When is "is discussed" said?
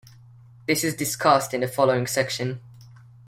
0.83-1.53